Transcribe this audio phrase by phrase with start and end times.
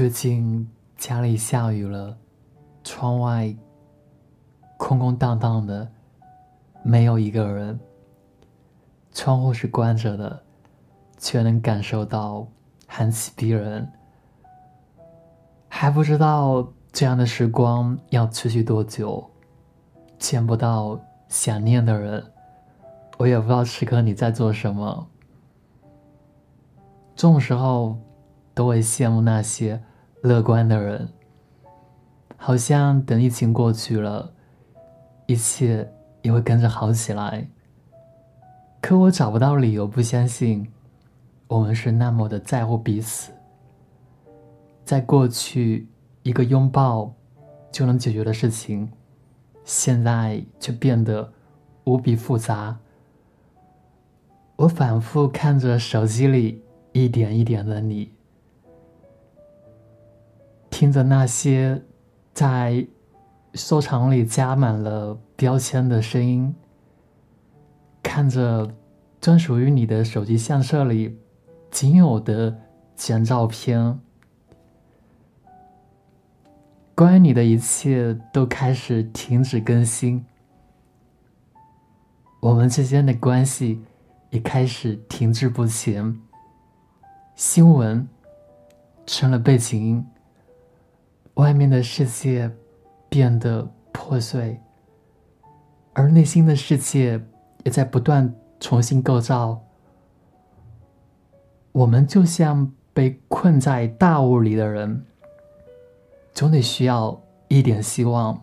[0.00, 2.16] 最近家里下雨了，
[2.82, 3.54] 窗外
[4.78, 5.86] 空空荡荡的，
[6.82, 7.78] 没有一个人。
[9.12, 10.42] 窗户是关着的，
[11.18, 12.46] 却能感受到
[12.86, 13.86] 寒气逼人。
[15.68, 19.22] 还不知道这样的时光要持续多久，
[20.18, 20.98] 见不到
[21.28, 22.24] 想念的人，
[23.18, 25.06] 我也不知道此刻你在做什么。
[27.14, 27.98] 这种时候。
[28.52, 29.80] 都会羡慕那些
[30.22, 31.08] 乐观的人，
[32.36, 34.32] 好像等疫情过去了，
[35.26, 37.48] 一切也会跟着好起来。
[38.82, 40.70] 可我找不到理由不相信，
[41.46, 43.32] 我们是那么的在乎彼此。
[44.84, 45.88] 在过去，
[46.22, 47.14] 一个拥抱
[47.72, 48.90] 就能解决的事情，
[49.64, 51.32] 现在却变得
[51.84, 52.78] 无比复杂。
[54.56, 58.12] 我反复看着手机里一点一点的你。
[60.80, 61.82] 听着那些
[62.32, 62.86] 在
[63.52, 66.54] 收藏里加满了标签的声音，
[68.02, 68.74] 看着
[69.20, 71.18] 专属于你的手机相册里
[71.70, 72.50] 仅有的
[72.96, 74.00] 几张照片，
[76.94, 80.24] 关于你的一切都开始停止更新，
[82.40, 83.82] 我们之间的关系
[84.30, 86.18] 也开始停滞不前，
[87.34, 88.08] 新闻
[89.04, 90.06] 成了背景音。
[91.34, 92.50] 外面的世界
[93.08, 94.60] 变得破碎，
[95.92, 97.20] 而内心的世界
[97.64, 99.60] 也在不断重新构造。
[101.72, 105.04] 我们就像被困在大雾里的人，
[106.34, 108.42] 总得需要一点希望，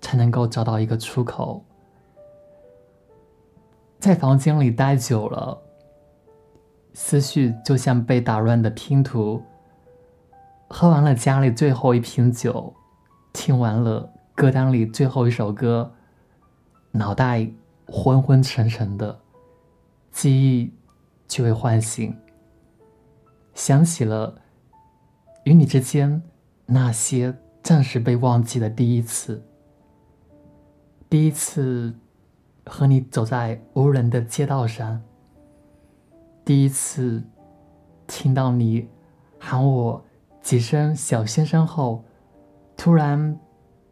[0.00, 1.62] 才能够找到一个出口。
[4.00, 5.56] 在房间里待久了，
[6.94, 9.40] 思绪就像被打乱的拼图。
[10.74, 12.74] 喝完了家里最后一瓶酒，
[13.30, 15.92] 听完了歌单里最后一首歌，
[16.92, 17.46] 脑袋
[17.86, 19.20] 昏昏沉沉的，
[20.10, 20.72] 记忆
[21.28, 22.16] 就会唤醒，
[23.52, 24.34] 想起了
[25.44, 26.22] 与你之间
[26.64, 29.44] 那些暂时被忘记的第一次。
[31.10, 31.94] 第一次
[32.64, 35.02] 和你走在无人的街道上，
[36.46, 37.22] 第一次
[38.06, 38.88] 听到你
[39.38, 40.02] 喊我。
[40.42, 42.02] 几声小先生后，
[42.76, 43.38] 突然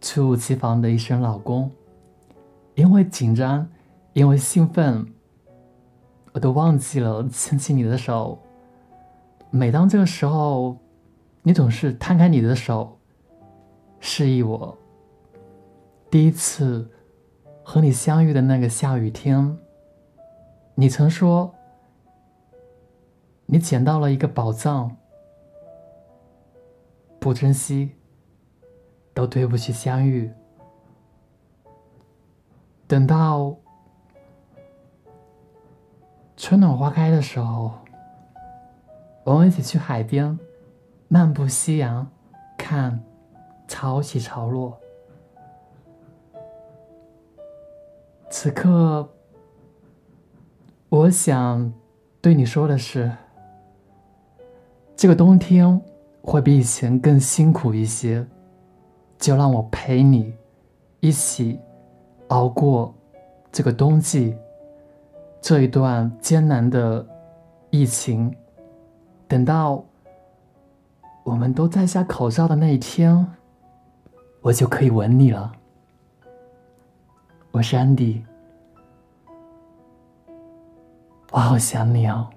[0.00, 1.70] 猝不及防的一声“老公”，
[2.76, 3.66] 因为紧张，
[4.12, 5.06] 因为兴奋，
[6.32, 8.38] 我都忘记了牵起你的手。
[9.50, 10.76] 每当这个时候，
[11.42, 12.98] 你总是摊开你的手，
[13.98, 14.76] 示意我。
[16.10, 16.88] 第一次
[17.62, 19.56] 和你相遇的那个下雨天，
[20.74, 21.52] 你曾说
[23.46, 24.94] 你捡到了一个宝藏。
[27.24, 27.90] 不珍惜，
[29.14, 30.30] 都对不起相遇。
[32.86, 33.56] 等到
[36.36, 37.72] 春暖花开的时候，
[39.24, 40.38] 我们一起去海边
[41.08, 42.06] 漫步夕阳，
[42.58, 43.02] 看
[43.66, 44.78] 潮起潮落。
[48.28, 49.08] 此刻，
[50.90, 51.72] 我想
[52.20, 53.10] 对你说的是，
[54.94, 55.80] 这个冬天。
[56.24, 58.26] 会比以前更辛苦一些，
[59.18, 60.34] 就让我陪你
[61.00, 61.60] 一起
[62.28, 62.94] 熬过
[63.52, 64.34] 这个冬季，
[65.40, 67.06] 这一段艰难的
[67.68, 68.34] 疫情。
[69.28, 69.84] 等到
[71.22, 73.26] 我们都摘下口罩的那一天，
[74.40, 75.52] 我就可以吻你了。
[77.50, 78.24] 我是安迪，
[81.30, 82.28] 我好想你哦。